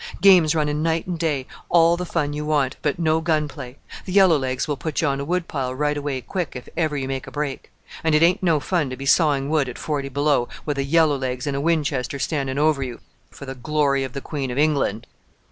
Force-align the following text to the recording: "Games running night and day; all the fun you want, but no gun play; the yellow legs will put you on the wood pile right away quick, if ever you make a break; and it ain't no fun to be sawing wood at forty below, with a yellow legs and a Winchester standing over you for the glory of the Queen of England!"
"Games 0.19 0.55
running 0.55 0.81
night 0.81 1.05
and 1.05 1.19
day; 1.19 1.45
all 1.69 1.95
the 1.95 2.07
fun 2.07 2.33
you 2.33 2.43
want, 2.43 2.75
but 2.81 2.97
no 2.97 3.21
gun 3.21 3.47
play; 3.47 3.77
the 4.05 4.11
yellow 4.11 4.35
legs 4.35 4.67
will 4.67 4.75
put 4.75 4.99
you 4.99 5.07
on 5.07 5.19
the 5.19 5.25
wood 5.25 5.47
pile 5.47 5.75
right 5.75 5.95
away 5.95 6.21
quick, 6.21 6.55
if 6.55 6.67
ever 6.75 6.97
you 6.97 7.07
make 7.07 7.27
a 7.27 7.31
break; 7.31 7.69
and 8.03 8.15
it 8.15 8.23
ain't 8.23 8.41
no 8.41 8.59
fun 8.59 8.89
to 8.89 8.97
be 8.97 9.05
sawing 9.05 9.47
wood 9.47 9.69
at 9.69 9.77
forty 9.77 10.09
below, 10.09 10.47
with 10.65 10.79
a 10.79 10.83
yellow 10.83 11.15
legs 11.17 11.45
and 11.45 11.55
a 11.55 11.61
Winchester 11.61 12.17
standing 12.17 12.57
over 12.57 12.81
you 12.81 12.99
for 13.29 13.45
the 13.45 13.53
glory 13.53 14.03
of 14.03 14.13
the 14.13 14.21
Queen 14.21 14.49
of 14.49 14.57
England!" 14.57 15.05